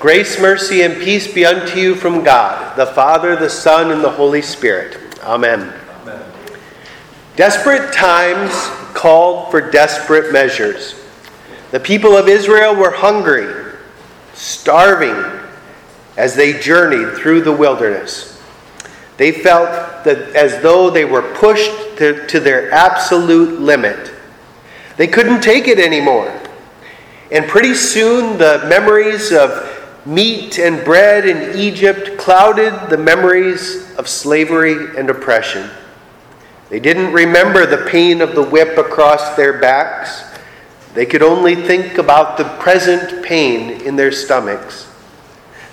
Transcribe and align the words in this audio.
Grace, 0.00 0.40
mercy, 0.40 0.80
and 0.80 0.94
peace 0.94 1.30
be 1.30 1.44
unto 1.44 1.78
you 1.78 1.94
from 1.94 2.24
God, 2.24 2.74
the 2.74 2.86
Father, 2.86 3.36
the 3.36 3.50
Son, 3.50 3.90
and 3.90 4.02
the 4.02 4.08
Holy 4.08 4.40
Spirit. 4.40 4.98
Amen. 5.22 5.74
Amen. 6.00 6.24
Desperate 7.36 7.92
times 7.92 8.50
called 8.94 9.50
for 9.50 9.70
desperate 9.70 10.32
measures. 10.32 10.94
The 11.70 11.80
people 11.80 12.16
of 12.16 12.28
Israel 12.28 12.74
were 12.74 12.92
hungry, 12.92 13.74
starving, 14.32 15.22
as 16.16 16.34
they 16.34 16.58
journeyed 16.58 17.18
through 17.18 17.42
the 17.42 17.52
wilderness. 17.52 18.42
They 19.18 19.32
felt 19.32 19.68
that 20.04 20.34
as 20.34 20.62
though 20.62 20.88
they 20.88 21.04
were 21.04 21.34
pushed 21.34 21.98
to, 21.98 22.26
to 22.26 22.40
their 22.40 22.72
absolute 22.72 23.60
limit. 23.60 24.14
They 24.96 25.08
couldn't 25.08 25.42
take 25.42 25.68
it 25.68 25.78
anymore. 25.78 26.34
And 27.30 27.46
pretty 27.46 27.74
soon 27.74 28.38
the 28.38 28.64
memories 28.66 29.30
of 29.30 29.76
meat 30.06 30.58
and 30.58 30.84
bread 30.84 31.26
in 31.26 31.58
Egypt 31.58 32.18
clouded 32.18 32.90
the 32.90 32.96
memories 32.96 33.94
of 33.96 34.08
slavery 34.08 34.96
and 34.96 35.10
oppression. 35.10 35.68
They 36.70 36.80
didn't 36.80 37.12
remember 37.12 37.66
the 37.66 37.88
pain 37.90 38.20
of 38.22 38.34
the 38.34 38.42
whip 38.42 38.78
across 38.78 39.36
their 39.36 39.58
backs. 39.58 40.24
They 40.94 41.04
could 41.04 41.22
only 41.22 41.54
think 41.54 41.98
about 41.98 42.38
the 42.38 42.44
present 42.44 43.24
pain 43.24 43.80
in 43.82 43.96
their 43.96 44.12
stomachs. 44.12 44.88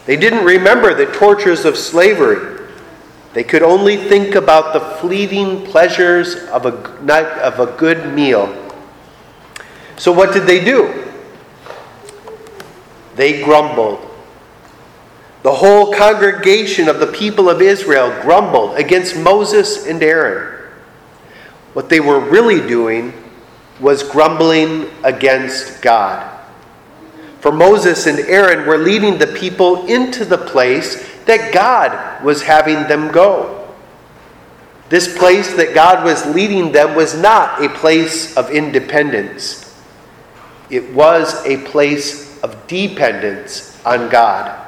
They 0.06 0.16
didn't 0.16 0.44
remember 0.46 0.94
the 0.94 1.06
tortures 1.14 1.66
of 1.66 1.78
slavery. 1.78 2.66
They 3.34 3.44
could 3.44 3.62
only 3.62 3.98
think 3.98 4.36
about 4.36 4.74
the 4.74 4.80
fleeting 4.80 5.66
pleasures 5.66 6.36
of 6.46 6.66
a, 6.66 6.74
of 7.44 7.60
a 7.60 7.78
good 7.78 8.14
meal. 8.16 8.52
So, 9.98 10.12
what 10.12 10.34
did 10.34 10.44
they 10.44 10.64
do? 10.64 11.06
They 13.16 13.44
grumbled. 13.44 14.07
The 15.48 15.54
whole 15.54 15.94
congregation 15.94 16.90
of 16.90 17.00
the 17.00 17.08
people 17.08 17.50
of 17.50 17.62
Israel 17.62 18.10
grumbled 18.22 18.76
against 18.76 19.16
Moses 19.16 19.88
and 19.88 20.04
Aaron. 20.04 20.70
What 21.72 21.88
they 21.88 22.02
were 22.02 22.20
really 22.20 22.68
doing 22.68 23.14
was 23.80 24.04
grumbling 24.04 24.90
against 25.06 25.82
God. 25.82 26.38
For 27.40 27.54
Moses 27.54 28.08
and 28.08 28.20
Aaron 28.20 28.68
were 28.68 28.78
leading 28.78 29.20
the 29.20 29.28
people 29.28 29.86
into 29.86 30.26
the 30.26 30.38
place 30.38 31.10
that 31.24 31.54
God 31.54 32.26
was 32.26 32.42
having 32.42 32.86
them 32.90 33.10
go. 33.14 33.74
This 34.90 35.18
place 35.18 35.54
that 35.54 35.74
God 35.74 36.04
was 36.04 36.26
leading 36.26 36.74
them 36.74 36.94
was 36.94 37.18
not 37.18 37.64
a 37.64 37.70
place 37.70 38.36
of 38.36 38.50
independence, 38.50 39.82
it 40.70 40.94
was 40.94 41.42
a 41.46 41.64
place 41.68 42.38
of 42.44 42.68
dependence 42.68 43.82
on 43.86 44.10
God 44.10 44.67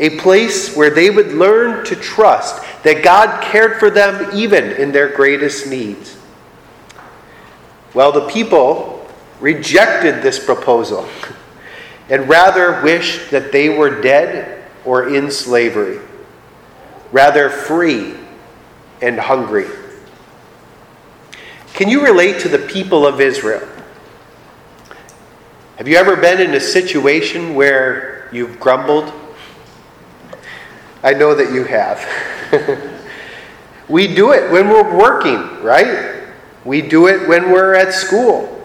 a 0.00 0.16
place 0.18 0.74
where 0.74 0.88
they 0.88 1.10
would 1.10 1.34
learn 1.34 1.84
to 1.84 1.94
trust 1.94 2.64
that 2.82 3.04
God 3.04 3.42
cared 3.44 3.78
for 3.78 3.90
them 3.90 4.30
even 4.34 4.72
in 4.72 4.92
their 4.92 5.14
greatest 5.14 5.66
needs. 5.68 6.16
Well, 7.92 8.10
the 8.10 8.26
people 8.26 9.06
rejected 9.40 10.22
this 10.22 10.42
proposal 10.42 11.06
and 12.08 12.26
rather 12.30 12.82
wished 12.82 13.30
that 13.30 13.52
they 13.52 13.68
were 13.68 14.00
dead 14.00 14.64
or 14.86 15.14
in 15.14 15.30
slavery, 15.30 16.00
rather 17.12 17.50
free 17.50 18.14
and 19.02 19.20
hungry. 19.20 19.66
Can 21.74 21.90
you 21.90 22.02
relate 22.02 22.40
to 22.40 22.48
the 22.48 22.58
people 22.58 23.06
of 23.06 23.20
Israel? 23.20 23.68
Have 25.76 25.88
you 25.88 25.96
ever 25.96 26.16
been 26.16 26.40
in 26.40 26.54
a 26.54 26.60
situation 26.60 27.54
where 27.54 28.30
you've 28.32 28.58
grumbled 28.58 29.12
I 31.02 31.14
know 31.14 31.34
that 31.34 31.52
you 31.52 31.64
have. 31.64 32.06
we 33.88 34.06
do 34.06 34.32
it 34.32 34.50
when 34.50 34.68
we're 34.68 34.96
working, 34.96 35.62
right? 35.62 36.26
We 36.64 36.82
do 36.82 37.08
it 37.08 37.26
when 37.26 37.50
we're 37.50 37.74
at 37.74 37.94
school. 37.94 38.56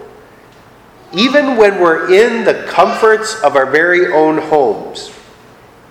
Even 1.14 1.56
when 1.56 1.80
we're 1.80 2.12
in 2.12 2.44
the 2.44 2.64
comforts 2.68 3.40
of 3.42 3.56
our 3.56 3.66
very 3.70 4.12
own 4.12 4.38
homes, 4.38 5.12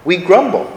we 0.03 0.17
grumble. 0.17 0.72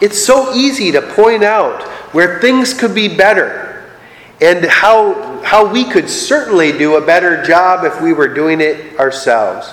It's 0.00 0.20
so 0.20 0.52
easy 0.54 0.90
to 0.92 1.02
point 1.02 1.44
out 1.44 1.82
where 2.12 2.40
things 2.40 2.74
could 2.74 2.94
be 2.94 3.14
better 3.14 3.92
and 4.40 4.64
how, 4.64 5.42
how 5.42 5.70
we 5.70 5.84
could 5.84 6.08
certainly 6.08 6.76
do 6.76 6.96
a 6.96 7.06
better 7.06 7.42
job 7.44 7.84
if 7.84 8.00
we 8.00 8.14
were 8.14 8.26
doing 8.26 8.60
it 8.60 8.98
ourselves. 8.98 9.72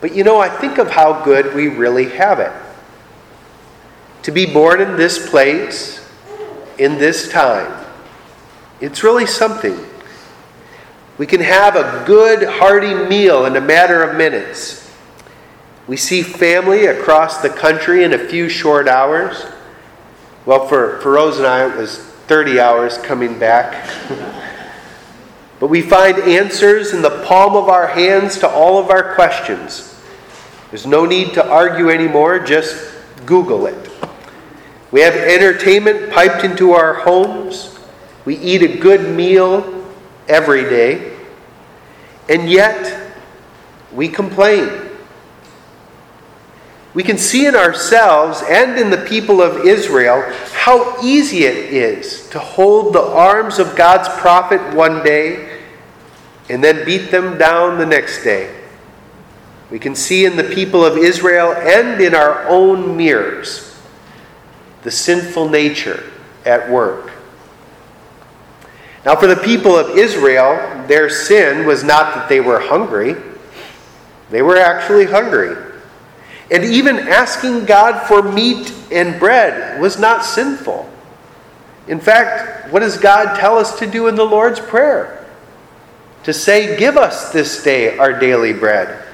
But 0.00 0.14
you 0.14 0.24
know, 0.24 0.40
I 0.40 0.48
think 0.48 0.78
of 0.78 0.88
how 0.90 1.24
good 1.24 1.54
we 1.54 1.68
really 1.68 2.08
have 2.10 2.38
it 2.38 2.52
to 4.22 4.30
be 4.30 4.46
born 4.46 4.80
in 4.80 4.96
this 4.96 5.30
place, 5.30 6.06
in 6.78 6.98
this 6.98 7.30
time. 7.30 7.86
It's 8.80 9.02
really 9.02 9.26
something. 9.26 9.78
We 11.18 11.26
can 11.26 11.40
have 11.40 11.76
a 11.76 12.04
good, 12.06 12.48
hearty 12.48 12.94
meal 12.94 13.44
in 13.44 13.54
a 13.56 13.60
matter 13.60 14.02
of 14.02 14.16
minutes. 14.16 14.90
We 15.86 15.96
see 15.96 16.22
family 16.22 16.86
across 16.86 17.42
the 17.42 17.50
country 17.50 18.04
in 18.04 18.12
a 18.12 18.18
few 18.18 18.48
short 18.48 18.88
hours. 18.88 19.44
Well, 20.46 20.66
for, 20.66 20.98
for 21.00 21.12
Rose 21.12 21.36
and 21.36 21.46
I, 21.46 21.68
it 21.68 21.76
was 21.76 21.98
30 21.98 22.60
hours 22.60 22.96
coming 22.96 23.38
back. 23.38 23.86
but 25.60 25.66
we 25.66 25.82
find 25.82 26.16
answers 26.18 26.94
in 26.94 27.02
the 27.02 27.22
palm 27.26 27.54
of 27.54 27.68
our 27.68 27.88
hands 27.88 28.38
to 28.38 28.48
all 28.48 28.78
of 28.78 28.88
our 28.88 29.14
questions. 29.14 30.00
There's 30.70 30.86
no 30.86 31.04
need 31.04 31.34
to 31.34 31.46
argue 31.46 31.90
anymore, 31.90 32.38
just 32.38 32.94
Google 33.26 33.66
it. 33.66 33.89
We 34.92 35.00
have 35.02 35.14
entertainment 35.14 36.10
piped 36.10 36.44
into 36.44 36.72
our 36.72 36.94
homes. 36.94 37.78
We 38.24 38.36
eat 38.38 38.62
a 38.62 38.78
good 38.78 39.14
meal 39.14 39.86
every 40.28 40.62
day. 40.62 41.16
And 42.28 42.50
yet, 42.50 43.12
we 43.92 44.08
complain. 44.08 44.68
We 46.92 47.04
can 47.04 47.18
see 47.18 47.46
in 47.46 47.54
ourselves 47.54 48.42
and 48.48 48.76
in 48.76 48.90
the 48.90 49.04
people 49.06 49.40
of 49.40 49.64
Israel 49.64 50.22
how 50.52 51.00
easy 51.02 51.44
it 51.44 51.72
is 51.72 52.28
to 52.30 52.40
hold 52.40 52.92
the 52.92 53.02
arms 53.02 53.60
of 53.60 53.76
God's 53.76 54.08
prophet 54.20 54.74
one 54.74 55.04
day 55.04 55.60
and 56.48 56.64
then 56.64 56.84
beat 56.84 57.12
them 57.12 57.38
down 57.38 57.78
the 57.78 57.86
next 57.86 58.24
day. 58.24 58.56
We 59.70 59.78
can 59.78 59.94
see 59.94 60.24
in 60.24 60.36
the 60.36 60.42
people 60.42 60.84
of 60.84 60.98
Israel 60.98 61.52
and 61.52 62.00
in 62.00 62.12
our 62.12 62.44
own 62.48 62.96
mirrors 62.96 63.69
the 64.82 64.90
sinful 64.90 65.48
nature 65.48 66.10
at 66.44 66.70
work. 66.70 67.12
Now, 69.04 69.16
for 69.16 69.26
the 69.26 69.36
people 69.36 69.76
of 69.76 69.96
Israel, 69.96 70.86
their 70.86 71.08
sin 71.08 71.66
was 71.66 71.82
not 71.82 72.14
that 72.14 72.28
they 72.28 72.40
were 72.40 72.60
hungry, 72.60 73.16
they 74.30 74.42
were 74.42 74.58
actually 74.58 75.06
hungry. 75.06 75.56
And 76.50 76.64
even 76.64 76.98
asking 76.98 77.64
God 77.64 78.08
for 78.08 78.22
meat 78.22 78.74
and 78.90 79.18
bread 79.20 79.80
was 79.80 79.98
not 79.98 80.24
sinful. 80.24 80.90
In 81.86 82.00
fact, 82.00 82.72
what 82.72 82.80
does 82.80 82.98
God 82.98 83.38
tell 83.38 83.56
us 83.56 83.78
to 83.78 83.86
do 83.86 84.08
in 84.08 84.16
the 84.16 84.24
Lord's 84.24 84.60
Prayer? 84.60 85.26
To 86.24 86.32
say, 86.32 86.76
Give 86.76 86.96
us 86.96 87.32
this 87.32 87.62
day 87.62 87.96
our 87.98 88.18
daily 88.18 88.52
bread. 88.52 89.04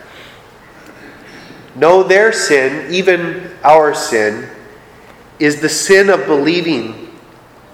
No, 1.74 2.02
their 2.02 2.32
sin, 2.32 2.92
even 2.92 3.50
our 3.62 3.94
sin, 3.94 4.48
is 5.38 5.60
the 5.60 5.68
sin 5.68 6.08
of 6.08 6.26
believing 6.26 7.10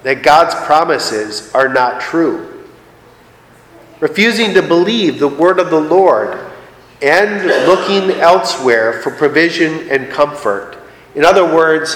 that 0.03 0.21
God's 0.23 0.53
promises 0.65 1.53
are 1.53 1.69
not 1.69 2.01
true. 2.01 2.65
Refusing 3.99 4.53
to 4.53 4.61
believe 4.61 5.19
the 5.19 5.27
word 5.27 5.59
of 5.59 5.69
the 5.69 5.79
Lord 5.79 6.39
and 7.01 7.47
looking 7.67 8.19
elsewhere 8.19 9.01
for 9.01 9.11
provision 9.11 9.89
and 9.89 10.09
comfort. 10.09 10.77
In 11.15 11.23
other 11.25 11.45
words, 11.45 11.95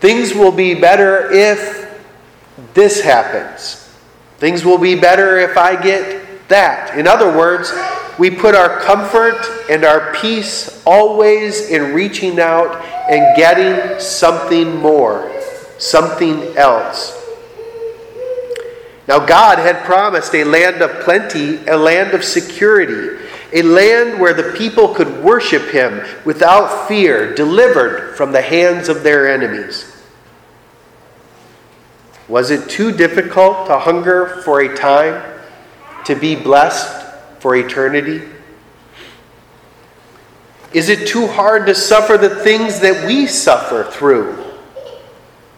things 0.00 0.34
will 0.34 0.52
be 0.52 0.74
better 0.74 1.30
if 1.30 2.00
this 2.74 3.00
happens. 3.00 3.88
Things 4.38 4.64
will 4.64 4.78
be 4.78 4.94
better 4.94 5.38
if 5.38 5.56
I 5.56 5.80
get 5.80 6.48
that. 6.48 6.98
In 6.98 7.06
other 7.06 7.36
words, 7.36 7.72
we 8.18 8.30
put 8.30 8.54
our 8.54 8.80
comfort 8.80 9.40
and 9.70 9.84
our 9.84 10.12
peace 10.14 10.82
always 10.84 11.70
in 11.70 11.94
reaching 11.94 12.38
out 12.38 13.01
and 13.12 13.36
getting 13.36 14.00
something 14.00 14.74
more, 14.76 15.30
something 15.76 16.56
else. 16.56 17.18
Now, 19.06 19.18
God 19.18 19.58
had 19.58 19.84
promised 19.84 20.34
a 20.34 20.44
land 20.44 20.80
of 20.80 21.02
plenty, 21.02 21.58
a 21.66 21.76
land 21.76 22.14
of 22.14 22.24
security, 22.24 23.22
a 23.52 23.60
land 23.60 24.18
where 24.18 24.32
the 24.32 24.56
people 24.56 24.94
could 24.94 25.22
worship 25.22 25.68
Him 25.70 26.02
without 26.24 26.88
fear, 26.88 27.34
delivered 27.34 28.16
from 28.16 28.32
the 28.32 28.40
hands 28.40 28.88
of 28.88 29.02
their 29.02 29.30
enemies. 29.30 29.94
Was 32.28 32.50
it 32.50 32.70
too 32.70 32.92
difficult 32.92 33.66
to 33.66 33.78
hunger 33.78 34.40
for 34.42 34.62
a 34.62 34.74
time, 34.74 35.22
to 36.06 36.14
be 36.14 36.34
blessed 36.34 37.04
for 37.40 37.54
eternity? 37.56 38.22
Is 40.74 40.88
it 40.88 41.06
too 41.06 41.26
hard 41.26 41.66
to 41.66 41.74
suffer 41.74 42.16
the 42.16 42.36
things 42.36 42.80
that 42.80 43.06
we 43.06 43.26
suffer 43.26 43.84
through 43.84 44.42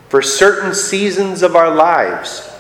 for 0.08 0.20
certain 0.20 0.74
seasons 0.74 1.42
of 1.42 1.54
our 1.54 1.72
lives? 1.72 2.50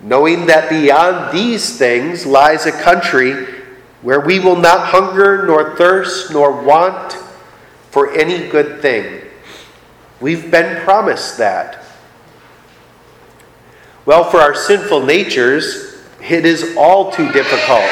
Knowing 0.00 0.46
that 0.46 0.68
beyond 0.68 1.32
these 1.32 1.78
things 1.78 2.26
lies 2.26 2.66
a 2.66 2.72
country 2.72 3.46
where 4.02 4.20
we 4.20 4.40
will 4.40 4.56
not 4.56 4.88
hunger, 4.88 5.46
nor 5.46 5.76
thirst, 5.76 6.32
nor 6.32 6.62
want 6.62 7.12
for 7.90 8.12
any 8.12 8.48
good 8.48 8.82
thing. 8.82 9.22
We've 10.20 10.50
been 10.50 10.82
promised 10.82 11.38
that. 11.38 11.84
Well, 14.04 14.28
for 14.28 14.38
our 14.38 14.54
sinful 14.54 15.06
natures, 15.06 16.02
it 16.20 16.44
is 16.44 16.74
all 16.76 17.12
too 17.12 17.30
difficult. 17.32 17.88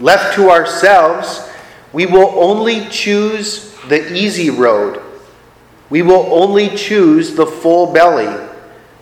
Left 0.00 0.34
to 0.34 0.50
ourselves, 0.50 1.47
we 1.92 2.06
will 2.06 2.30
only 2.42 2.86
choose 2.88 3.74
the 3.88 4.14
easy 4.14 4.50
road. 4.50 5.02
We 5.90 6.02
will 6.02 6.32
only 6.32 6.76
choose 6.76 7.34
the 7.34 7.46
full 7.46 7.92
belly, 7.92 8.48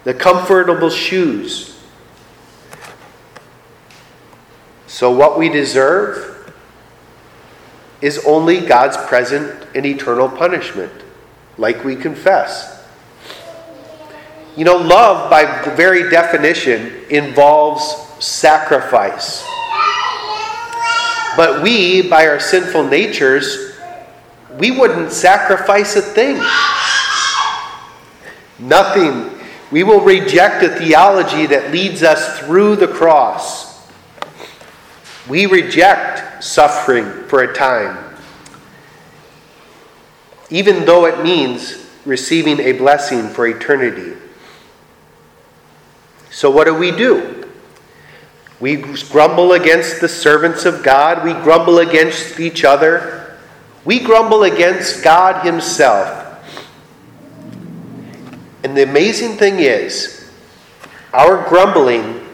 the 0.05 0.15
comfortable 0.15 0.91
shoes. 0.91 1.77
So, 4.87 5.11
what 5.11 5.37
we 5.37 5.49
deserve 5.49 6.55
is 8.01 8.25
only 8.25 8.61
God's 8.61 8.97
present 8.97 9.67
and 9.75 9.85
eternal 9.85 10.29
punishment, 10.29 10.93
like 11.59 11.85
we 11.85 11.97
confess. 11.97 12.85
You 14.57 14.65
know, 14.65 14.77
love, 14.77 15.29
by 15.29 15.45
very 15.75 16.09
definition, 16.09 17.05
involves 17.11 17.85
sacrifice. 18.25 19.45
But 21.37 21.63
we, 21.63 22.09
by 22.09 22.27
our 22.27 22.41
sinful 22.41 22.85
natures, 22.85 23.77
we 24.59 24.71
wouldn't 24.71 25.13
sacrifice 25.13 25.97
a 25.97 26.03
thing. 26.03 26.43
Nothing. 28.59 29.39
We 29.71 29.83
will 29.83 30.01
reject 30.01 30.63
a 30.63 30.69
theology 30.71 31.47
that 31.47 31.73
leads 31.73 32.03
us 32.03 32.39
through 32.39 32.77
the 32.77 32.89
cross. 32.89 33.87
We 35.29 35.47
reject 35.47 36.43
suffering 36.43 37.25
for 37.29 37.43
a 37.43 37.53
time, 37.53 37.99
even 40.51 40.85
though 40.85 41.07
it 41.07 41.23
means 41.23 41.85
receiving 42.05 42.61
a 42.61 42.73
blessing 42.73 43.29
for 43.29 43.47
eternity. 43.47 44.17
So, 46.31 46.51
what 46.51 46.67
do 46.67 46.75
we 46.75 46.93
do? 46.93 47.36
We 48.59 48.77
grumble 48.77 49.53
against 49.53 50.01
the 50.01 50.09
servants 50.09 50.65
of 50.65 50.83
God. 50.83 51.25
We 51.25 51.33
grumble 51.45 51.79
against 51.79 52.41
each 52.41 52.65
other. 52.65 53.37
We 53.85 54.01
grumble 54.01 54.45
against 54.45 55.05
God 55.05 55.45
Himself. 55.45 56.25
And 58.65 58.77
the 58.77 58.83
amazing 58.83 59.37
thing 59.37 59.61
is, 59.61 60.31
our 61.13 61.47
grumbling, 61.49 62.27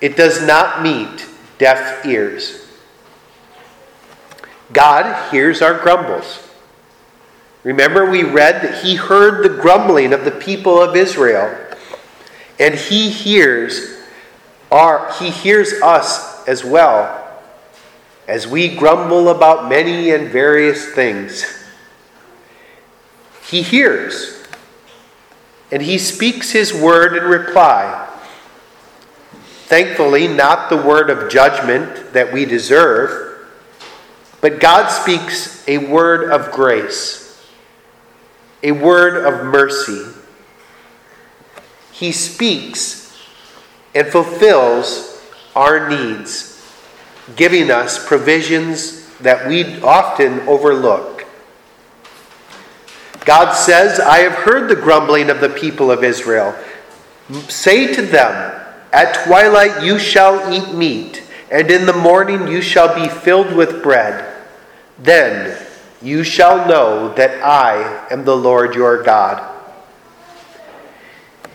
it 0.00 0.16
does 0.16 0.46
not 0.46 0.82
meet 0.82 1.26
deaf 1.58 2.04
ears. 2.06 2.66
God 4.72 5.30
hears 5.30 5.62
our 5.62 5.74
grumbles. 5.74 6.46
Remember, 7.64 8.08
we 8.08 8.22
read 8.22 8.62
that 8.62 8.84
He 8.84 8.94
heard 8.94 9.42
the 9.42 9.60
grumbling 9.60 10.12
of 10.12 10.24
the 10.24 10.30
people 10.30 10.80
of 10.80 10.94
Israel, 10.96 11.54
and 12.58 12.74
He 12.74 13.10
hears 13.10 13.99
our, 14.70 15.12
he 15.18 15.30
hears 15.30 15.72
us 15.82 16.46
as 16.46 16.64
well 16.64 17.16
as 18.28 18.46
we 18.46 18.74
grumble 18.74 19.28
about 19.28 19.68
many 19.68 20.10
and 20.10 20.28
various 20.28 20.92
things. 20.92 21.44
He 23.48 23.62
hears 23.62 24.40
and 25.72 25.82
he 25.82 25.98
speaks 25.98 26.50
his 26.50 26.72
word 26.72 27.16
in 27.16 27.24
reply. 27.24 28.08
Thankfully, 29.64 30.26
not 30.26 30.68
the 30.68 30.76
word 30.76 31.10
of 31.10 31.30
judgment 31.30 32.12
that 32.12 32.32
we 32.32 32.44
deserve, 32.44 33.48
but 34.40 34.58
God 34.58 34.88
speaks 34.88 35.66
a 35.68 35.78
word 35.78 36.30
of 36.30 36.50
grace, 36.50 37.40
a 38.62 38.72
word 38.72 39.24
of 39.24 39.46
mercy. 39.46 40.06
He 41.92 42.10
speaks 42.10 42.99
and 43.94 44.06
fulfills 44.08 45.22
our 45.54 45.88
needs, 45.88 46.62
giving 47.36 47.70
us 47.70 48.04
provisions 48.06 49.00
that 49.18 49.48
we 49.48 49.80
often 49.82 50.40
overlook. 50.48 51.26
God 53.24 53.52
says, 53.54 54.00
I 54.00 54.18
have 54.18 54.32
heard 54.32 54.68
the 54.68 54.80
grumbling 54.80 55.28
of 55.30 55.40
the 55.40 55.50
people 55.50 55.90
of 55.90 56.02
Israel. 56.02 56.54
Say 57.48 57.94
to 57.94 58.02
them, 58.02 58.60
At 58.92 59.24
twilight 59.24 59.84
you 59.84 59.98
shall 59.98 60.52
eat 60.52 60.74
meat, 60.74 61.22
and 61.50 61.70
in 61.70 61.86
the 61.86 61.92
morning 61.92 62.48
you 62.48 62.62
shall 62.62 62.94
be 62.94 63.08
filled 63.08 63.54
with 63.54 63.82
bread. 63.82 64.36
Then 64.98 65.56
you 66.02 66.24
shall 66.24 66.66
know 66.66 67.12
that 67.14 67.42
I 67.44 68.06
am 68.10 68.24
the 68.24 68.36
Lord 68.36 68.74
your 68.74 69.02
God. 69.02 69.46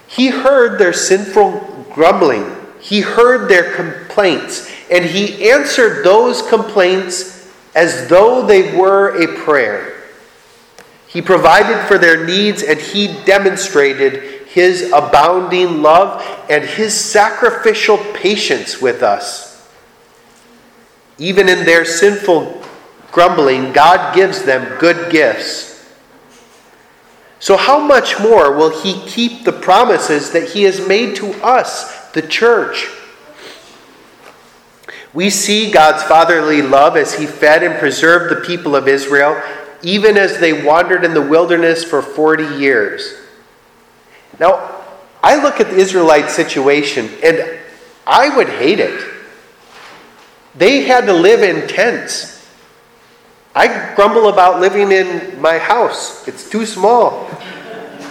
He 0.08 0.28
heard 0.28 0.80
their 0.80 0.94
sinful 0.94 1.75
grumbling. 1.96 2.46
He 2.80 3.02
heard 3.02 3.50
their 3.50 3.74
complaints, 3.74 4.70
and 4.92 5.04
he 5.04 5.50
answered 5.50 6.04
those 6.04 6.44
complaints 6.44 7.50
as 7.74 8.08
though 8.08 8.46
they 8.46 8.78
were 8.78 9.16
a 9.16 9.40
prayer. 9.44 10.04
He 11.08 11.22
provided 11.22 11.88
for 11.88 11.98
their 11.98 12.26
needs, 12.26 12.62
and 12.62 12.80
he 12.80 13.08
demonstrated 13.24 14.48
his 14.48 14.92
abounding 14.92 15.82
love 15.82 16.24
and 16.50 16.64
his 16.64 16.94
sacrificial 16.94 17.98
patience 18.14 18.82
with 18.82 19.02
us. 19.02 19.68
Even 21.18 21.48
in 21.48 21.66
their 21.66 21.86
sinful 21.86 22.62
grumbling, 23.12 23.72
God 23.72 24.14
gives 24.14 24.44
them 24.44 24.78
good 24.80 25.12
gifts. 25.12 25.75
So, 27.46 27.58
how 27.58 27.80
much 27.80 28.20
more 28.20 28.52
will 28.52 28.82
He 28.82 29.00
keep 29.06 29.44
the 29.44 29.52
promises 29.52 30.32
that 30.32 30.50
He 30.50 30.64
has 30.64 30.88
made 30.88 31.16
to 31.18 31.32
us, 31.44 32.10
the 32.10 32.24
church? 32.24 32.88
We 35.14 35.30
see 35.30 35.70
God's 35.70 36.02
fatherly 36.02 36.64
love 36.64 36.98
as 36.98 37.14
He 37.14 37.28
fed 37.28 37.62
and 37.62 37.78
preserved 37.78 38.36
the 38.36 38.42
people 38.44 38.76
of 38.76 38.88
Israel, 38.88 39.40
even 39.84 40.18
as 40.18 40.40
they 40.40 40.66
wandered 40.66 41.06
in 41.06 41.14
the 41.14 41.22
wilderness 41.22 41.84
for 41.84 42.02
40 42.02 42.58
years. 42.58 43.14
Now, 44.40 44.84
I 45.22 45.40
look 45.40 45.60
at 45.60 45.68
the 45.68 45.78
Israelite 45.78 46.32
situation 46.32 47.12
and 47.24 47.60
I 48.08 48.36
would 48.36 48.50
hate 48.50 48.80
it. 48.80 49.08
They 50.56 50.86
had 50.86 51.06
to 51.06 51.14
live 51.14 51.44
in 51.44 51.68
tents. 51.68 52.35
I 53.56 53.96
grumble 53.96 54.28
about 54.28 54.60
living 54.60 54.92
in 54.92 55.40
my 55.40 55.58
house, 55.58 56.28
it's 56.28 56.50
too 56.50 56.66
small. 56.66 57.30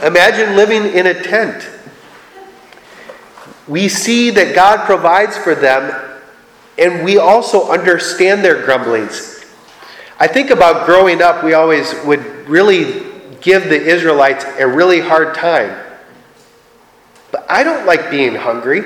Imagine 0.02 0.56
living 0.56 0.86
in 0.94 1.06
a 1.06 1.22
tent. 1.22 1.68
We 3.68 3.88
see 3.88 4.30
that 4.30 4.54
God 4.54 4.86
provides 4.86 5.36
for 5.36 5.54
them, 5.54 6.18
and 6.78 7.04
we 7.04 7.18
also 7.18 7.70
understand 7.70 8.42
their 8.42 8.64
grumblings. 8.64 9.44
I 10.18 10.26
think 10.28 10.48
about 10.48 10.86
growing 10.86 11.20
up, 11.20 11.44
we 11.44 11.52
always 11.52 11.94
would 12.04 12.24
really 12.48 13.04
give 13.42 13.64
the 13.64 13.80
Israelites 13.80 14.46
a 14.58 14.66
really 14.66 15.00
hard 15.00 15.34
time. 15.34 15.78
But 17.30 17.44
I 17.50 17.62
don't 17.64 17.84
like 17.84 18.10
being 18.10 18.34
hungry. 18.34 18.82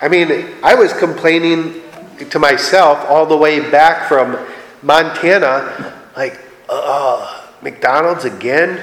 I 0.00 0.08
mean, 0.08 0.54
I 0.62 0.74
was 0.74 0.92
complaining 0.92 1.82
to 2.30 2.38
myself 2.38 3.04
all 3.08 3.26
the 3.26 3.36
way 3.36 3.70
back 3.70 4.08
from 4.08 4.38
Montana, 4.86 5.92
like, 6.16 6.38
uh, 6.68 7.42
McDonald's 7.60 8.24
again? 8.24 8.80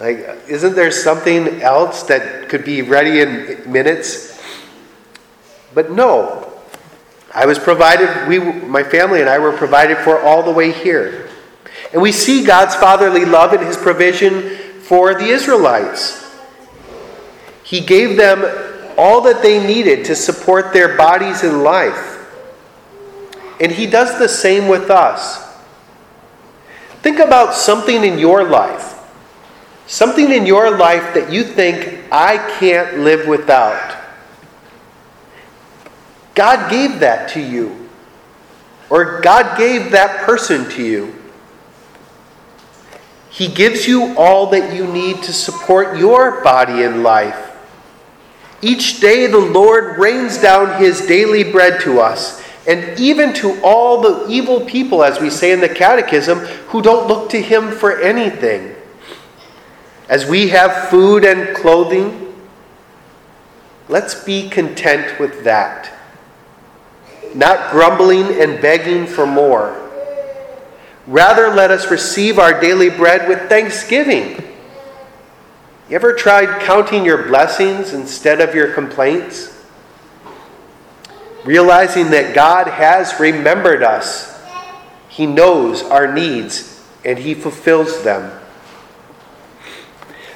like, 0.00 0.18
isn't 0.48 0.74
there 0.74 0.90
something 0.90 1.62
else 1.62 2.02
that 2.02 2.48
could 2.48 2.64
be 2.64 2.82
ready 2.82 3.20
in 3.20 3.62
minutes? 3.70 4.42
But 5.74 5.92
no. 5.92 6.52
I 7.32 7.46
was 7.46 7.60
provided, 7.60 8.26
we, 8.26 8.40
my 8.40 8.82
family 8.82 9.20
and 9.20 9.30
I 9.30 9.38
were 9.38 9.52
provided 9.52 9.98
for 9.98 10.20
all 10.20 10.42
the 10.42 10.50
way 10.50 10.72
here. 10.72 11.30
And 11.92 12.02
we 12.02 12.10
see 12.10 12.44
God's 12.44 12.74
fatherly 12.74 13.24
love 13.24 13.52
and 13.52 13.64
his 13.64 13.76
provision 13.76 14.56
for 14.80 15.14
the 15.14 15.26
Israelites. 15.26 16.28
He 17.62 17.78
gave 17.78 18.16
them 18.16 18.42
all 18.98 19.20
that 19.20 19.40
they 19.40 19.64
needed 19.64 20.04
to 20.06 20.16
support 20.16 20.72
their 20.72 20.96
bodies 20.96 21.44
and 21.44 21.62
life. 21.62 22.11
And 23.60 23.72
He 23.72 23.86
does 23.86 24.18
the 24.18 24.28
same 24.28 24.68
with 24.68 24.90
us. 24.90 25.50
Think 27.02 27.18
about 27.18 27.54
something 27.54 28.04
in 28.04 28.18
your 28.18 28.44
life. 28.44 28.98
Something 29.86 30.30
in 30.30 30.46
your 30.46 30.76
life 30.76 31.14
that 31.14 31.32
you 31.32 31.42
think, 31.44 32.04
I 32.10 32.38
can't 32.58 32.98
live 32.98 33.26
without. 33.26 33.96
God 36.34 36.70
gave 36.70 37.00
that 37.00 37.28
to 37.30 37.40
you. 37.40 37.78
or 38.92 39.20
God 39.22 39.56
gave 39.56 39.92
that 39.92 40.26
person 40.26 40.68
to 40.70 40.82
you. 40.84 41.14
He 43.30 43.48
gives 43.48 43.88
you 43.88 44.14
all 44.18 44.48
that 44.50 44.74
you 44.74 44.86
need 44.86 45.22
to 45.22 45.32
support 45.32 45.96
your 45.96 46.42
body 46.44 46.82
and 46.82 47.02
life. 47.02 47.52
Each 48.60 49.00
day, 49.00 49.26
the 49.26 49.38
Lord 49.38 49.96
rains 49.98 50.36
down 50.36 50.78
his 50.78 51.06
daily 51.06 51.42
bread 51.42 51.80
to 51.80 52.00
us, 52.00 52.42
and 52.66 52.98
even 52.98 53.32
to 53.34 53.60
all 53.62 54.00
the 54.00 54.28
evil 54.28 54.60
people, 54.60 55.02
as 55.02 55.20
we 55.20 55.30
say 55.30 55.52
in 55.52 55.60
the 55.60 55.68
Catechism, 55.68 56.38
who 56.38 56.80
don't 56.80 57.08
look 57.08 57.30
to 57.30 57.42
him 57.42 57.72
for 57.72 58.00
anything. 58.00 58.74
As 60.08 60.26
we 60.26 60.48
have 60.48 60.88
food 60.88 61.24
and 61.24 61.56
clothing, 61.56 62.34
let's 63.88 64.14
be 64.24 64.48
content 64.48 65.18
with 65.18 65.44
that, 65.44 65.92
not 67.34 67.70
grumbling 67.72 68.40
and 68.40 68.60
begging 68.60 69.06
for 69.06 69.26
more. 69.26 69.78
Rather, 71.06 71.48
let 71.48 71.72
us 71.72 71.90
receive 71.90 72.38
our 72.38 72.60
daily 72.60 72.90
bread 72.90 73.28
with 73.28 73.48
thanksgiving. 73.48 74.36
You 75.88 75.96
ever 75.96 76.12
tried 76.12 76.62
counting 76.62 77.04
your 77.04 77.26
blessings 77.26 77.92
instead 77.92 78.40
of 78.40 78.54
your 78.54 78.72
complaints? 78.72 79.51
Realizing 81.44 82.10
that 82.10 82.34
God 82.34 82.68
has 82.68 83.18
remembered 83.18 83.82
us, 83.82 84.40
He 85.08 85.26
knows 85.26 85.82
our 85.82 86.12
needs, 86.12 86.84
and 87.04 87.18
He 87.18 87.34
fulfills 87.34 88.02
them. 88.02 88.38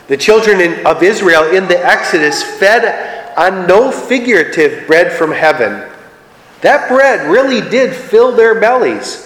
The 0.09 0.17
children 0.17 0.87
of 0.87 1.03
Israel 1.03 1.45
in 1.55 1.67
the 1.69 1.85
Exodus 1.85 2.43
fed 2.43 3.35
on 3.37 3.67
no 3.67 3.91
figurative 3.91 4.87
bread 4.87 5.13
from 5.13 5.33
heaven. 5.33 5.91
That 6.63 6.89
bread 6.89 7.29
really 7.29 7.61
did 7.61 7.95
fill 7.95 8.35
their 8.35 8.61
bellies. 8.61 9.23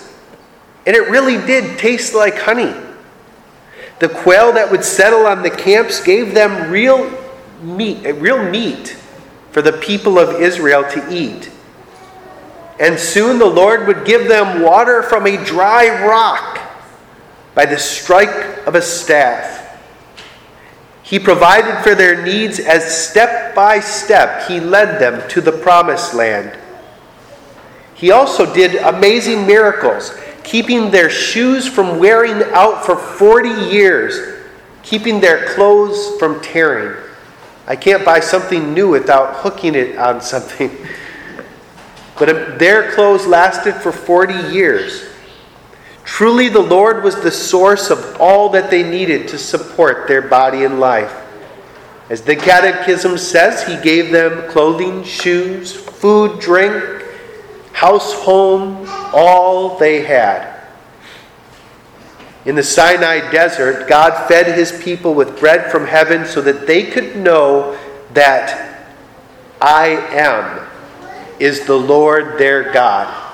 And 0.87 0.97
it 0.97 1.09
really 1.11 1.37
did 1.47 1.79
taste 1.79 2.15
like 2.15 2.39
honey. 2.39 2.75
The 3.99 4.09
quail 4.09 4.53
that 4.53 4.71
would 4.71 4.83
settle 4.83 5.27
on 5.27 5.43
the 5.43 5.51
camps 5.51 6.03
gave 6.03 6.35
them 6.35 6.71
real 6.71 7.11
meat, 7.63 8.03
real 8.15 8.43
meat 8.43 8.97
for 9.53 9.61
the 9.61 9.73
people 9.73 10.19
of 10.19 10.41
Israel 10.41 10.83
to 10.91 11.15
eat. 11.15 11.51
And 12.81 12.99
soon 12.99 13.39
the 13.39 13.47
Lord 13.47 13.87
would 13.87 14.07
give 14.07 14.27
them 14.27 14.63
water 14.63 15.03
from 15.03 15.27
a 15.27 15.45
dry 15.45 16.05
rock 16.05 16.59
by 17.55 17.67
the 17.67 17.79
strike 17.79 18.67
of 18.67 18.75
a 18.75 18.83
staff. 18.83 19.79
He 21.03 21.19
provided 21.19 21.83
for 21.83 21.95
their 21.95 22.25
needs 22.25 22.59
as 22.59 23.09
step 23.09 23.55
by 23.55 23.81
step 23.81 24.49
he 24.49 24.61
led 24.61 24.99
them 24.99 25.29
to 25.29 25.41
the 25.41 25.53
promised 25.53 26.15
land. 26.15 26.59
He 27.95 28.13
also 28.13 28.53
did 28.55 28.77
amazing 28.77 29.47
miracles 29.47 30.19
keeping 30.43 30.91
their 30.91 31.11
shoes 31.11 31.67
from 31.67 31.99
wearing 31.99 32.43
out 32.53 32.85
for 32.85 32.97
40 32.97 33.49
years, 33.73 34.43
keeping 34.83 35.21
their 35.21 35.47
clothes 35.55 36.19
from 36.19 36.41
tearing. 36.41 36.97
I 37.67 37.77
can't 37.77 38.05
buy 38.05 38.21
something 38.21 38.73
new 38.73 38.89
without 38.89 39.37
hooking 39.37 39.75
it 39.75 39.99
on 39.99 40.21
something. 40.21 40.71
But 42.21 42.59
their 42.59 42.93
clothes 42.93 43.27
lasted 43.27 43.77
for 43.77 43.93
40 43.93 44.53
years. 44.53 45.07
Truly, 46.05 46.51
the 46.51 46.61
Lord 46.61 47.03
was 47.03 47.15
the 47.15 47.31
source 47.31 47.89
of 47.89 48.21
all 48.21 48.51
that 48.51 48.71
they 48.71 48.83
needed 48.83 49.27
to 49.29 49.39
support 49.39 50.07
their 50.07 50.21
body 50.21 50.65
and 50.65 50.79
life. 50.79 51.17
As 52.11 52.21
the 52.21 52.37
Catechism 52.37 53.17
says, 53.17 53.67
He 53.67 53.81
gave 53.81 54.13
them 54.13 54.51
clothing, 54.51 55.03
shoes, 55.03 55.75
food, 55.75 56.41
drink, 56.41 57.03
house, 57.73 58.13
home, 58.13 58.87
all 59.15 59.79
they 59.79 60.03
had. 60.03 60.61
In 62.45 62.55
the 62.55 62.63
Sinai 62.63 63.31
desert, 63.31 63.89
God 63.89 64.29
fed 64.29 64.59
his 64.59 64.79
people 64.83 65.15
with 65.15 65.41
bread 65.41 65.73
from 65.73 65.87
heaven 65.87 66.27
so 66.27 66.43
that 66.43 66.67
they 66.67 66.85
could 66.85 67.17
know 67.17 67.79
that 68.13 68.87
I 69.63 69.89
am 70.11 70.70
is 71.41 71.67
the 71.67 71.77
Lord 71.77 72.39
their 72.39 72.73
God. 72.73 73.29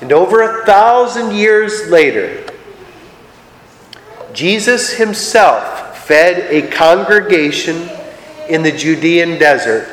And 0.00 0.12
over 0.12 0.42
a 0.42 0.66
thousand 0.66 1.34
years 1.34 1.88
later, 1.88 2.44
Jesus 4.32 4.92
himself 4.94 6.04
fed 6.06 6.50
a 6.52 6.68
congregation 6.68 7.88
in 8.48 8.62
the 8.62 8.72
Judean 8.72 9.38
desert 9.38 9.88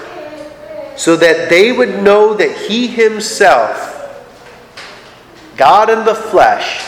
so 0.98 1.16
that 1.16 1.50
they 1.50 1.72
would 1.72 2.04
know 2.04 2.34
that 2.34 2.56
he 2.56 2.88
himself, 2.88 3.90
God 5.56 5.90
in 5.90 6.04
the 6.06 6.16
flesh, 6.16 6.86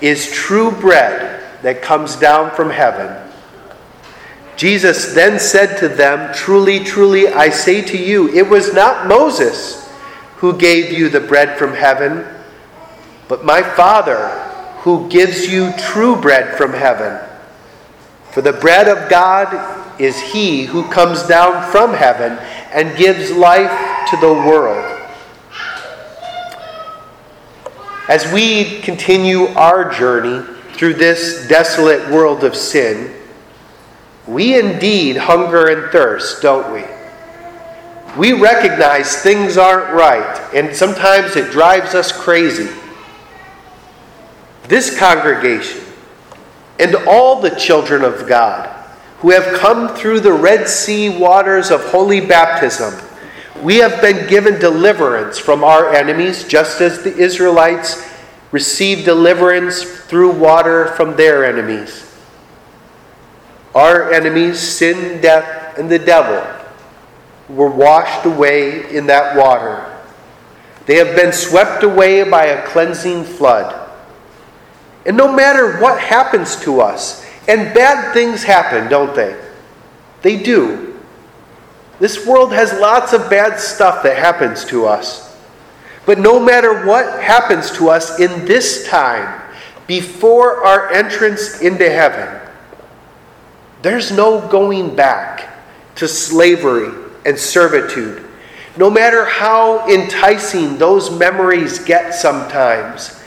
is 0.00 0.30
true 0.32 0.70
bread 0.70 1.62
that 1.62 1.82
comes 1.82 2.16
down 2.16 2.54
from 2.54 2.70
heaven. 2.70 3.27
Jesus 4.58 5.14
then 5.14 5.38
said 5.38 5.78
to 5.78 5.88
them, 5.88 6.34
Truly, 6.34 6.80
truly, 6.80 7.28
I 7.28 7.48
say 7.48 7.80
to 7.80 7.96
you, 7.96 8.28
it 8.34 8.48
was 8.48 8.74
not 8.74 9.06
Moses 9.06 9.88
who 10.38 10.58
gave 10.58 10.92
you 10.92 11.08
the 11.08 11.20
bread 11.20 11.56
from 11.56 11.74
heaven, 11.74 12.26
but 13.28 13.44
my 13.44 13.62
Father 13.62 14.28
who 14.80 15.08
gives 15.08 15.46
you 15.46 15.72
true 15.78 16.20
bread 16.20 16.58
from 16.58 16.72
heaven. 16.72 17.24
For 18.32 18.42
the 18.42 18.52
bread 18.52 18.88
of 18.88 19.08
God 19.08 20.00
is 20.00 20.20
he 20.20 20.64
who 20.64 20.90
comes 20.90 21.22
down 21.22 21.70
from 21.70 21.94
heaven 21.94 22.32
and 22.72 22.98
gives 22.98 23.30
life 23.30 23.70
to 24.10 24.16
the 24.16 24.32
world. 24.32 25.08
As 28.08 28.32
we 28.32 28.80
continue 28.80 29.46
our 29.50 29.92
journey 29.92 30.44
through 30.72 30.94
this 30.94 31.46
desolate 31.46 32.10
world 32.10 32.42
of 32.42 32.56
sin, 32.56 33.17
we 34.28 34.58
indeed 34.58 35.16
hunger 35.16 35.68
and 35.68 35.90
thirst, 35.90 36.42
don't 36.42 36.70
we? 36.72 36.84
We 38.18 38.38
recognize 38.38 39.22
things 39.22 39.56
aren't 39.56 39.92
right, 39.94 40.54
and 40.54 40.76
sometimes 40.76 41.34
it 41.34 41.50
drives 41.50 41.94
us 41.94 42.12
crazy. 42.12 42.68
This 44.64 44.98
congregation 44.98 45.80
and 46.78 46.94
all 47.08 47.40
the 47.40 47.50
children 47.50 48.04
of 48.04 48.28
God 48.28 48.68
who 49.20 49.30
have 49.30 49.58
come 49.58 49.96
through 49.96 50.20
the 50.20 50.32
Red 50.32 50.68
Sea 50.68 51.08
waters 51.08 51.70
of 51.70 51.82
holy 51.86 52.20
baptism, 52.20 52.94
we 53.62 53.76
have 53.76 54.00
been 54.02 54.28
given 54.28 54.60
deliverance 54.60 55.38
from 55.38 55.64
our 55.64 55.94
enemies, 55.94 56.46
just 56.46 56.82
as 56.82 57.02
the 57.02 57.16
Israelites 57.16 58.06
received 58.52 59.06
deliverance 59.06 59.82
through 59.82 60.32
water 60.32 60.88
from 60.96 61.16
their 61.16 61.44
enemies. 61.44 62.07
Our 63.74 64.12
enemies, 64.12 64.58
sin, 64.58 65.20
death, 65.20 65.78
and 65.78 65.90
the 65.90 65.98
devil, 65.98 66.42
were 67.48 67.70
washed 67.70 68.26
away 68.26 68.94
in 68.94 69.06
that 69.06 69.36
water. 69.36 69.84
They 70.86 70.96
have 70.96 71.14
been 71.14 71.32
swept 71.32 71.82
away 71.82 72.28
by 72.28 72.46
a 72.46 72.66
cleansing 72.66 73.24
flood. 73.24 73.90
And 75.06 75.16
no 75.16 75.32
matter 75.32 75.78
what 75.78 76.00
happens 76.00 76.56
to 76.62 76.80
us, 76.80 77.24
and 77.46 77.74
bad 77.74 78.12
things 78.12 78.42
happen, 78.42 78.90
don't 78.90 79.14
they? 79.14 79.38
They 80.22 80.42
do. 80.42 81.00
This 81.98 82.26
world 82.26 82.52
has 82.52 82.72
lots 82.72 83.12
of 83.12 83.30
bad 83.30 83.58
stuff 83.58 84.02
that 84.02 84.16
happens 84.16 84.64
to 84.66 84.86
us. 84.86 85.36
But 86.06 86.18
no 86.18 86.38
matter 86.40 86.86
what 86.86 87.22
happens 87.22 87.70
to 87.72 87.88
us 87.90 88.20
in 88.20 88.44
this 88.44 88.88
time, 88.88 89.42
before 89.86 90.64
our 90.64 90.92
entrance 90.92 91.60
into 91.60 91.88
heaven, 91.88 92.47
there's 93.82 94.10
no 94.10 94.46
going 94.48 94.96
back 94.96 95.56
to 95.96 96.08
slavery 96.08 96.90
and 97.24 97.38
servitude. 97.38 98.24
No 98.76 98.90
matter 98.90 99.24
how 99.24 99.88
enticing 99.88 100.78
those 100.78 101.10
memories 101.10 101.78
get 101.80 102.14
sometimes, 102.14 103.22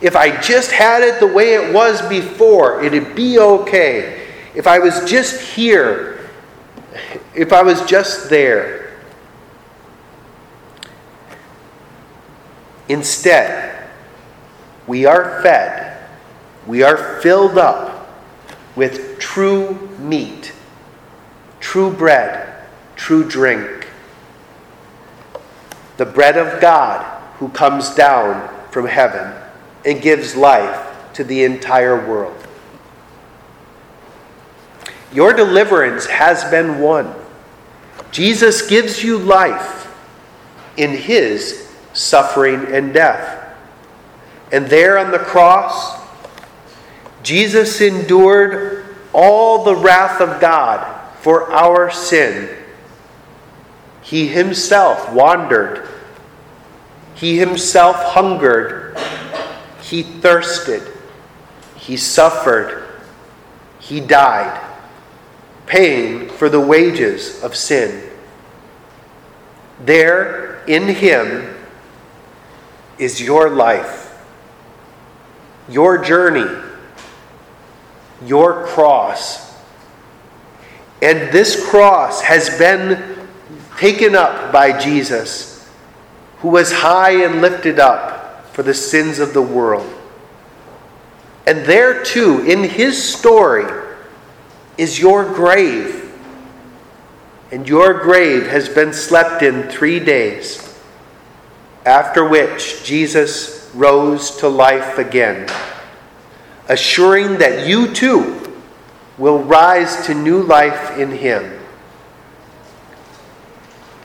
if 0.00 0.16
I 0.16 0.40
just 0.40 0.70
had 0.70 1.02
it 1.02 1.20
the 1.20 1.26
way 1.26 1.54
it 1.54 1.72
was 1.74 2.00
before, 2.08 2.82
it'd 2.82 3.14
be 3.14 3.38
okay. 3.38 4.28
If 4.54 4.66
I 4.66 4.78
was 4.78 5.04
just 5.04 5.40
here, 5.40 6.28
if 7.34 7.52
I 7.52 7.62
was 7.62 7.82
just 7.82 8.30
there. 8.30 8.98
Instead, 12.88 13.88
we 14.86 15.06
are 15.06 15.40
fed, 15.42 16.08
we 16.66 16.82
are 16.82 17.20
filled 17.20 17.56
up 17.56 17.99
with 18.80 19.18
true 19.18 19.90
meat, 19.98 20.54
true 21.60 21.92
bread, 21.92 22.64
true 22.96 23.28
drink. 23.28 23.86
The 25.98 26.06
bread 26.06 26.38
of 26.38 26.62
God 26.62 27.04
who 27.34 27.50
comes 27.50 27.94
down 27.94 28.48
from 28.70 28.86
heaven 28.86 29.34
and 29.84 30.00
gives 30.00 30.34
life 30.34 31.12
to 31.12 31.24
the 31.24 31.44
entire 31.44 32.08
world. 32.08 32.42
Your 35.12 35.34
deliverance 35.34 36.06
has 36.06 36.42
been 36.50 36.78
won. 36.78 37.14
Jesus 38.10 38.66
gives 38.66 39.04
you 39.04 39.18
life 39.18 39.92
in 40.78 40.92
his 40.92 41.70
suffering, 41.92 42.64
and 42.72 42.94
death. 42.94 43.54
And 44.52 44.68
there 44.68 44.98
on 44.98 45.10
the 45.10 45.18
cross, 45.18 45.99
Jesus 47.22 47.80
endured 47.80 48.84
all 49.12 49.64
the 49.64 49.76
wrath 49.76 50.20
of 50.20 50.40
God 50.40 50.86
for 51.20 51.50
our 51.52 51.90
sin. 51.90 52.56
He 54.02 54.26
himself 54.26 55.12
wandered. 55.12 55.86
He 57.14 57.38
himself 57.38 57.96
hungered. 57.96 58.98
He 59.82 60.02
thirsted. 60.02 60.82
He 61.76 61.96
suffered. 61.96 62.88
He 63.78 64.00
died, 64.00 64.60
paying 65.66 66.28
for 66.28 66.48
the 66.48 66.60
wages 66.60 67.42
of 67.42 67.56
sin. 67.56 68.08
There, 69.80 70.62
in 70.66 70.88
him, 70.88 71.56
is 72.98 73.20
your 73.20 73.50
life, 73.50 74.16
your 75.68 75.98
journey, 75.98 76.69
your 78.24 78.66
cross. 78.66 79.50
And 81.02 81.32
this 81.32 81.68
cross 81.68 82.20
has 82.22 82.56
been 82.58 83.28
taken 83.78 84.14
up 84.14 84.52
by 84.52 84.78
Jesus, 84.78 85.68
who 86.38 86.48
was 86.48 86.70
high 86.72 87.24
and 87.24 87.40
lifted 87.40 87.78
up 87.78 88.46
for 88.52 88.62
the 88.62 88.74
sins 88.74 89.18
of 89.18 89.32
the 89.32 89.42
world. 89.42 89.90
And 91.46 91.64
there 91.64 92.02
too, 92.02 92.44
in 92.46 92.64
his 92.64 93.02
story, 93.02 93.64
is 94.76 95.00
your 95.00 95.24
grave. 95.24 95.96
And 97.50 97.68
your 97.68 98.02
grave 98.02 98.46
has 98.46 98.68
been 98.68 98.92
slept 98.92 99.42
in 99.42 99.64
three 99.64 99.98
days, 99.98 100.78
after 101.84 102.28
which 102.28 102.84
Jesus 102.84 103.70
rose 103.74 104.36
to 104.36 104.48
life 104.48 104.98
again, 104.98 105.48
assuring 106.70 107.38
that 107.38 107.66
you 107.66 107.92
too 107.92 108.40
will 109.18 109.42
rise 109.42 110.06
to 110.06 110.14
new 110.14 110.40
life 110.40 110.96
in 110.96 111.10
him. 111.10 111.58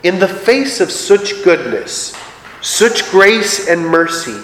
In 0.01 0.17
the 0.17 0.27
face 0.27 0.81
of 0.81 0.91
such 0.91 1.43
goodness, 1.43 2.17
such 2.61 3.09
grace 3.11 3.69
and 3.69 3.85
mercy, 3.85 4.41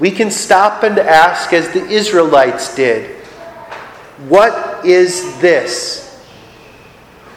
we 0.00 0.10
can 0.10 0.30
stop 0.30 0.82
and 0.84 0.98
ask, 0.98 1.52
as 1.52 1.70
the 1.70 1.86
Israelites 1.86 2.74
did, 2.74 3.14
What 4.26 4.86
is 4.86 5.38
this? 5.40 6.16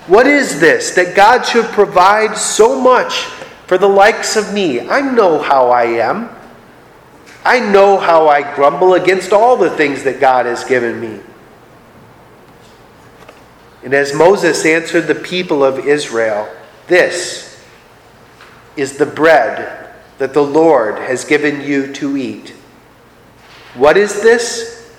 What 0.07 0.25
is 0.25 0.61
this 0.61 0.91
that 0.95 1.17
God 1.17 1.43
should 1.43 1.65
provide 1.65 2.37
so 2.37 2.79
much 2.79 3.25
for 3.67 3.77
the 3.77 3.89
likes 3.89 4.37
of 4.37 4.53
me? 4.53 4.79
I 4.89 5.01
know 5.01 5.39
how 5.39 5.69
I 5.69 5.83
am. 5.83 6.29
I 7.43 7.59
know 7.59 7.97
how 7.97 8.27
I 8.27 8.55
grumble 8.55 8.93
against 8.93 9.33
all 9.33 9.57
the 9.57 9.69
things 9.69 10.03
that 10.03 10.19
God 10.19 10.45
has 10.45 10.63
given 10.63 10.99
me. 10.99 11.19
And 13.83 13.93
as 13.93 14.13
Moses 14.13 14.63
answered 14.65 15.07
the 15.07 15.15
people 15.15 15.63
of 15.63 15.79
Israel, 15.79 16.47
This 16.87 17.63
is 18.77 18.97
the 18.97 19.07
bread 19.07 19.91
that 20.19 20.33
the 20.33 20.43
Lord 20.43 20.99
has 20.99 21.25
given 21.25 21.61
you 21.61 21.91
to 21.93 22.15
eat. 22.15 22.49
What 23.73 23.97
is 23.97 24.21
this? 24.21 24.91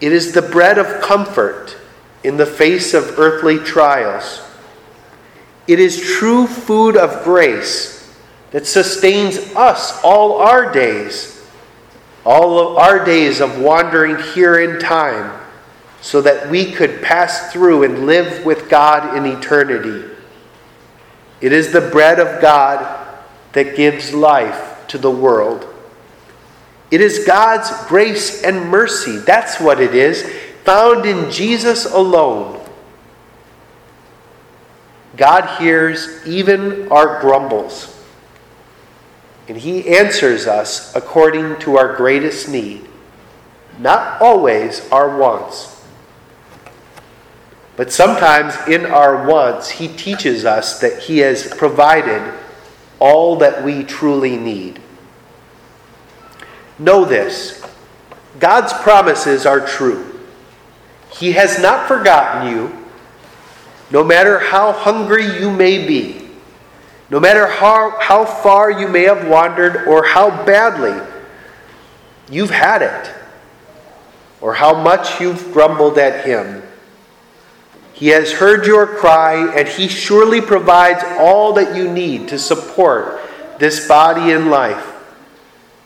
It 0.00 0.12
is 0.12 0.32
the 0.32 0.42
bread 0.42 0.76
of 0.76 1.00
comfort 1.00 1.76
in 2.24 2.36
the 2.36 2.46
face 2.46 2.94
of 2.94 3.18
earthly 3.18 3.58
trials. 3.58 4.42
It 5.68 5.78
is 5.78 6.00
true 6.18 6.48
food 6.48 6.96
of 6.96 7.22
grace 7.22 7.93
that 8.54 8.68
sustains 8.68 9.36
us 9.56 10.00
all 10.04 10.40
our 10.40 10.70
days, 10.70 11.44
all 12.24 12.60
of 12.60 12.76
our 12.76 13.04
days 13.04 13.40
of 13.40 13.58
wandering 13.58 14.16
here 14.32 14.60
in 14.60 14.78
time, 14.78 15.40
so 16.00 16.20
that 16.20 16.48
we 16.48 16.70
could 16.70 17.02
pass 17.02 17.52
through 17.52 17.82
and 17.82 18.06
live 18.06 18.44
with 18.44 18.70
God 18.70 19.16
in 19.16 19.26
eternity. 19.26 20.08
It 21.40 21.52
is 21.52 21.72
the 21.72 21.80
bread 21.80 22.20
of 22.20 22.40
God 22.40 23.08
that 23.54 23.74
gives 23.74 24.14
life 24.14 24.86
to 24.86 24.98
the 24.98 25.10
world. 25.10 25.66
It 26.92 27.00
is 27.00 27.24
God's 27.26 27.72
grace 27.88 28.44
and 28.44 28.68
mercy. 28.68 29.16
That's 29.16 29.58
what 29.58 29.80
it 29.80 29.96
is, 29.96 30.22
found 30.62 31.06
in 31.06 31.28
Jesus 31.28 31.86
alone. 31.86 32.64
God 35.16 35.58
hears 35.58 36.24
even 36.24 36.92
our 36.92 37.20
grumbles, 37.20 37.93
and 39.48 39.56
He 39.58 39.96
answers 39.96 40.46
us 40.46 40.94
according 40.96 41.58
to 41.60 41.76
our 41.76 41.96
greatest 41.96 42.48
need, 42.48 42.86
not 43.78 44.20
always 44.20 44.88
our 44.90 45.18
wants. 45.18 45.82
But 47.76 47.92
sometimes 47.92 48.54
in 48.68 48.86
our 48.86 49.26
wants, 49.26 49.70
He 49.70 49.88
teaches 49.88 50.44
us 50.44 50.80
that 50.80 51.00
He 51.00 51.18
has 51.18 51.46
provided 51.48 52.32
all 53.00 53.36
that 53.36 53.64
we 53.64 53.84
truly 53.84 54.36
need. 54.36 54.80
Know 56.78 57.04
this 57.04 57.64
God's 58.38 58.72
promises 58.72 59.46
are 59.46 59.66
true. 59.66 60.20
He 61.12 61.32
has 61.32 61.60
not 61.60 61.86
forgotten 61.86 62.52
you, 62.52 62.86
no 63.90 64.02
matter 64.02 64.38
how 64.38 64.72
hungry 64.72 65.38
you 65.38 65.50
may 65.50 65.86
be, 65.86 66.23
no 67.14 67.20
matter 67.20 67.46
how, 67.46 67.96
how 68.00 68.24
far 68.24 68.72
you 68.72 68.88
may 68.88 69.04
have 69.04 69.28
wandered 69.28 69.86
or 69.86 70.04
how 70.04 70.44
badly 70.44 71.00
you've 72.28 72.50
had 72.50 72.82
it, 72.82 73.14
or 74.40 74.54
how 74.54 74.82
much 74.82 75.20
you've 75.20 75.52
grumbled 75.52 75.96
at 75.96 76.24
Him. 76.24 76.64
He 77.92 78.08
has 78.08 78.32
heard 78.32 78.66
your 78.66 78.84
cry, 78.96 79.54
and 79.56 79.68
He 79.68 79.86
surely 79.86 80.40
provides 80.40 81.04
all 81.20 81.52
that 81.52 81.76
you 81.76 81.88
need 81.88 82.26
to 82.30 82.36
support 82.36 83.20
this 83.60 83.86
body 83.86 84.32
and 84.32 84.50
life, 84.50 84.92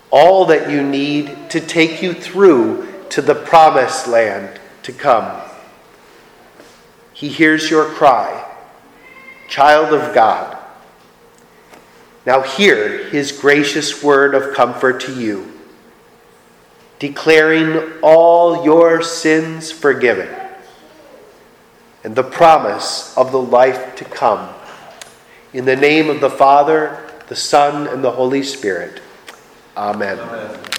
all 0.09 0.45
that 0.45 0.71
you 0.71 0.81
need 0.81 1.51
to 1.51 1.59
take 1.59 2.01
you 2.01 2.11
through 2.11 2.91
to 3.09 3.21
the 3.21 3.35
promised 3.35 4.07
land 4.07 4.59
to 4.81 4.91
come. 4.91 5.39
He 7.13 7.29
hears 7.29 7.69
your 7.69 7.85
cry, 7.85 8.51
child 9.47 9.93
of 9.93 10.15
God. 10.15 10.58
Now 12.29 12.41
hear 12.41 13.05
His 13.05 13.31
gracious 13.31 14.03
word 14.03 14.35
of 14.35 14.53
comfort 14.53 14.99
to 14.99 15.19
you, 15.19 15.51
declaring 16.99 17.91
all 18.03 18.63
your 18.63 19.01
sins 19.01 19.71
forgiven 19.71 20.29
and 22.03 22.15
the 22.15 22.21
promise 22.21 23.17
of 23.17 23.31
the 23.31 23.41
life 23.41 23.95
to 23.95 24.05
come. 24.05 24.47
In 25.53 25.65
the 25.65 25.75
name 25.75 26.07
of 26.07 26.21
the 26.21 26.29
Father, 26.29 27.03
the 27.29 27.35
Son, 27.35 27.87
and 27.87 28.03
the 28.03 28.11
Holy 28.11 28.43
Spirit. 28.43 29.01
Amen. 29.75 30.19
Amen. 30.19 30.59